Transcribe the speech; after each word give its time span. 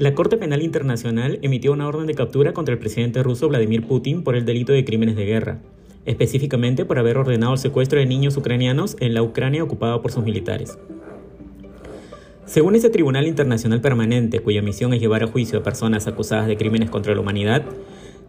La 0.00 0.14
Corte 0.14 0.38
Penal 0.38 0.62
Internacional 0.62 1.38
emitió 1.42 1.74
una 1.74 1.86
orden 1.86 2.06
de 2.06 2.14
captura 2.14 2.54
contra 2.54 2.72
el 2.72 2.78
presidente 2.78 3.22
ruso 3.22 3.50
Vladimir 3.50 3.86
Putin 3.86 4.24
por 4.24 4.34
el 4.34 4.46
delito 4.46 4.72
de 4.72 4.82
crímenes 4.82 5.14
de 5.14 5.26
guerra, 5.26 5.58
específicamente 6.06 6.86
por 6.86 6.98
haber 6.98 7.18
ordenado 7.18 7.52
el 7.52 7.58
secuestro 7.58 7.98
de 7.98 8.06
niños 8.06 8.34
ucranianos 8.38 8.96
en 9.00 9.12
la 9.12 9.22
Ucrania 9.22 9.62
ocupada 9.62 10.00
por 10.00 10.10
sus 10.10 10.24
militares. 10.24 10.78
Según 12.46 12.76
ese 12.76 12.88
Tribunal 12.88 13.26
Internacional 13.26 13.82
Permanente, 13.82 14.40
cuya 14.40 14.62
misión 14.62 14.94
es 14.94 15.00
llevar 15.00 15.22
a 15.22 15.26
juicio 15.26 15.58
a 15.58 15.62
personas 15.62 16.06
acusadas 16.06 16.46
de 16.46 16.56
crímenes 16.56 16.88
contra 16.88 17.14
la 17.14 17.20
humanidad, 17.20 17.66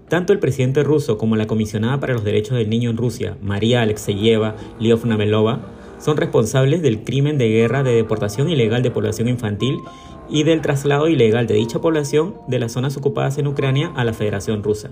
tanto 0.09 0.33
el 0.33 0.39
presidente 0.39 0.83
ruso 0.83 1.17
como 1.17 1.37
la 1.37 1.47
comisionada 1.47 2.01
para 2.01 2.15
los 2.15 2.25
derechos 2.25 2.57
del 2.57 2.69
niño 2.69 2.89
en 2.89 2.97
Rusia, 2.97 3.37
María 3.41 3.81
Alexeyeva 3.81 4.57
Liovna-Melova, 4.81 5.61
son 6.01 6.17
responsables 6.17 6.81
del 6.81 7.03
crimen 7.03 7.37
de 7.37 7.49
guerra 7.49 7.83
de 7.83 7.93
deportación 7.93 8.49
ilegal 8.49 8.81
de 8.81 8.91
población 8.91 9.27
infantil 9.27 9.79
y 10.29 10.43
del 10.43 10.61
traslado 10.61 11.07
ilegal 11.07 11.47
de 11.47 11.53
dicha 11.55 11.79
población 11.79 12.35
de 12.47 12.59
las 12.59 12.71
zonas 12.71 12.97
ocupadas 12.97 13.37
en 13.37 13.47
Ucrania 13.47 13.91
a 13.95 14.03
la 14.03 14.13
Federación 14.13 14.63
Rusa. 14.63 14.91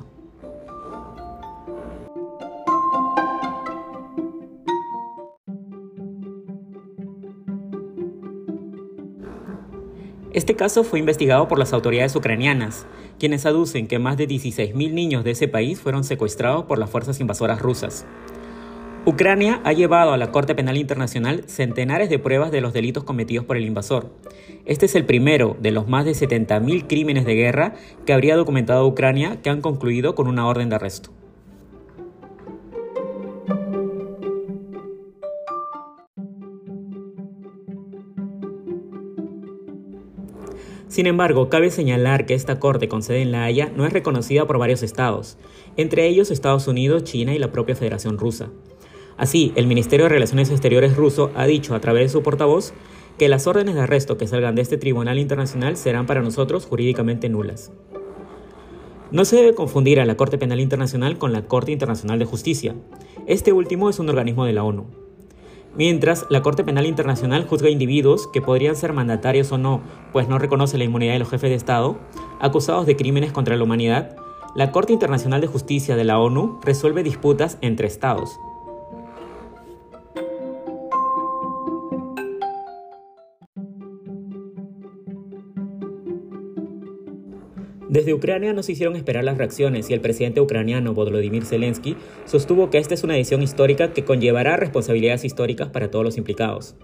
Este 10.32 10.56
caso 10.56 10.84
fue 10.84 11.00
investigado 11.00 11.48
por 11.48 11.58
las 11.58 11.74
autoridades 11.74 12.16
ucranianas, 12.16 12.86
quienes 13.18 13.48
aducen 13.48 13.88
que 13.88 13.98
más 13.98 14.16
de 14.16 14.28
16.000 14.28 14.94
niños 14.94 15.24
de 15.24 15.32
ese 15.32 15.48
país 15.48 15.80
fueron 15.80 16.04
secuestrados 16.04 16.66
por 16.66 16.78
las 16.78 16.90
fuerzas 16.90 17.20
invasoras 17.20 17.62
rusas. 17.62 18.06
Ucrania 19.10 19.60
ha 19.64 19.74
llevado 19.74 20.14
a 20.14 20.18
la 20.18 20.30
Corte 20.30 20.54
Penal 20.54 20.78
Internacional 20.78 21.44
centenares 21.48 22.12
de 22.12 22.20
pruebas 22.20 22.52
de 22.52 22.62
los 22.62 22.74
delitos 22.74 23.04
cometidos 23.04 23.44
por 23.44 23.58
el 23.58 23.66
invasor. 23.66 24.14
Este 24.68 24.86
es 24.86 24.94
el 24.94 25.04
primero 25.04 25.58
de 25.60 25.72
los 25.72 25.88
más 25.88 26.06
de 26.06 26.12
70.000 26.12 26.86
crímenes 26.86 27.26
de 27.26 27.34
guerra 27.34 27.74
que 28.06 28.14
habría 28.14 28.36
documentado 28.36 28.86
Ucrania 28.86 29.42
que 29.42 29.50
han 29.50 29.62
concluido 29.62 30.14
con 30.14 30.28
una 30.28 30.46
orden 30.46 30.70
de 30.70 30.76
arresto. 30.76 31.10
Sin 40.88 41.08
embargo, 41.08 41.50
cabe 41.50 41.72
señalar 41.72 42.28
que 42.28 42.36
esta 42.36 42.60
corte 42.60 42.88
con 42.88 43.02
sede 43.02 43.24
en 43.24 43.32
La 43.32 43.44
Haya 43.44 43.72
no 43.76 43.88
es 43.88 43.94
reconocida 43.94 44.46
por 44.46 44.60
varios 44.60 44.84
estados, 44.84 45.40
entre 45.78 46.06
ellos 46.06 46.30
Estados 46.30 46.68
Unidos, 46.68 47.06
China 47.06 47.34
y 47.34 47.40
la 47.40 47.52
propia 47.52 47.76
Federación 47.76 48.20
Rusa. 48.20 48.52
Así, 49.20 49.52
el 49.58 49.68
Ministerio 49.68 50.06
de 50.06 50.10
Relaciones 50.10 50.50
Exteriores 50.50 50.96
ruso 50.96 51.30
ha 51.36 51.46
dicho 51.46 51.76
a 51.76 51.82
través 51.82 52.04
de 52.04 52.10
su 52.10 52.24
portavoz 52.24 52.74
que 53.18 53.28
las 53.28 53.48
órdenes 53.48 53.76
de 53.76 53.82
arresto 53.82 54.18
que 54.18 54.28
salgan 54.28 54.56
de 54.56 54.62
este 54.62 54.78
Tribunal 54.78 55.20
Internacional 55.20 55.76
serán 55.76 56.06
para 56.06 56.22
nosotros 56.22 56.66
jurídicamente 56.66 57.28
nulas. 57.28 57.74
No 59.12 59.26
se 59.26 59.36
debe 59.36 59.54
confundir 59.54 60.00
a 60.00 60.06
la 60.06 60.16
Corte 60.16 60.38
Penal 60.38 60.62
Internacional 60.62 61.18
con 61.18 61.34
la 61.34 61.42
Corte 61.42 61.74
Internacional 61.74 62.18
de 62.18 62.24
Justicia. 62.24 62.76
Este 63.28 63.52
último 63.52 63.90
es 63.90 64.00
un 64.00 64.08
organismo 64.08 64.46
de 64.46 64.54
la 64.54 64.64
ONU. 64.64 64.86
Mientras, 65.76 66.26
la 66.30 66.42
Corte 66.42 66.64
Penal 66.64 66.86
Internacional 66.86 67.46
juzga 67.46 67.70
individuos 67.70 68.28
que 68.32 68.42
podrían 68.42 68.78
ser 68.78 68.94
mandatarios 68.94 69.52
o 69.52 69.58
no, 69.58 69.82
pues 70.14 70.30
no 70.30 70.40
reconoce 70.40 70.78
la 70.78 70.86
inmunidad 70.86 71.14
de 71.14 71.20
los 71.20 71.30
jefes 71.30 71.50
de 71.50 71.58
Estado, 71.58 71.98
acusados 72.40 72.86
de 72.86 72.96
crímenes 72.96 73.34
contra 73.34 73.58
la 73.58 73.66
humanidad, 73.66 74.16
la 74.56 74.72
Corte 74.72 74.94
Internacional 74.94 75.42
de 75.42 75.48
Justicia 75.48 75.98
de 75.98 76.06
la 76.06 76.20
ONU 76.20 76.60
resuelve 76.64 77.04
disputas 77.04 77.58
entre 77.60 77.88
Estados. 77.88 78.40
Desde 87.90 88.14
Ucrania 88.14 88.54
no 88.54 88.62
se 88.62 88.74
hicieron 88.74 88.96
esperar 88.96 89.24
las 89.24 89.40
reacciones 89.40 89.90
y 89.90 89.96
el 89.96 90.00
presidente 90.00 90.40
ucraniano 90.40 90.94
Volodymyr 90.94 91.44
Zelensky 91.44 91.98
sostuvo 92.26 92.70
que 92.70 92.78
esta 92.78 92.94
es 92.94 93.04
una 93.04 93.16
decisión 93.16 93.42
histórica 93.42 93.94
que 93.94 94.06
conllevará 94.06 94.58
responsabilidades 94.58 95.26
históricas 95.26 95.70
para 95.70 95.90
todos 95.90 96.06
los 96.06 96.18
implicados. 96.18 96.76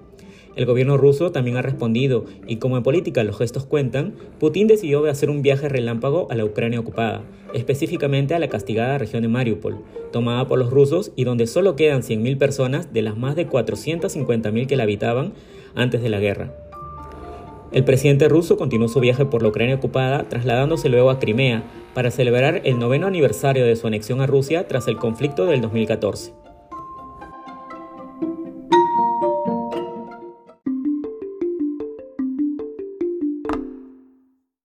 El 0.55 0.65
gobierno 0.65 0.97
ruso 0.97 1.31
también 1.31 1.57
ha 1.57 1.61
respondido 1.61 2.25
y 2.47 2.55
como 2.55 2.77
en 2.77 2.81
política 2.81 3.23
los 3.23 3.37
gestos 3.37 3.65
cuentan, 3.67 4.15
Putin 4.39 4.65
decidió 4.67 5.05
hacer 5.05 5.29
un 5.29 5.43
viaje 5.43 5.69
relámpago 5.69 6.27
a 6.31 6.35
la 6.35 6.43
Ucrania 6.43 6.79
ocupada, 6.79 7.23
específicamente 7.53 8.33
a 8.33 8.39
la 8.39 8.49
castigada 8.49 8.97
región 8.97 9.21
de 9.21 9.27
Mariupol, 9.27 9.77
tomada 10.11 10.47
por 10.47 10.57
los 10.57 10.71
rusos 10.71 11.11
y 11.15 11.23
donde 11.23 11.45
solo 11.45 11.75
quedan 11.75 12.01
100.000 12.01 12.39
personas 12.39 12.93
de 12.93 13.03
las 13.03 13.15
más 13.15 13.35
de 13.35 13.47
450.000 13.47 14.65
que 14.65 14.75
la 14.75 14.83
habitaban 14.83 15.33
antes 15.75 16.01
de 16.01 16.09
la 16.09 16.19
guerra. 16.19 16.64
El 17.71 17.83
presidente 17.83 18.29
ruso 18.29 18.57
continuó 18.57 18.87
su 18.87 18.99
viaje 18.99 19.25
por 19.25 19.41
la 19.41 19.49
Ucrania 19.49 19.75
ocupada, 19.75 20.29
trasladándose 20.29 20.89
luego 20.89 21.09
a 21.09 21.19
Crimea 21.19 21.63
para 21.93 22.11
celebrar 22.11 22.61
el 22.63 22.79
noveno 22.79 23.07
aniversario 23.07 23.65
de 23.65 23.75
su 23.75 23.87
anexión 23.87 24.21
a 24.21 24.27
Rusia 24.27 24.67
tras 24.67 24.87
el 24.87 24.97
conflicto 24.97 25.45
del 25.45 25.61
2014. 25.61 26.44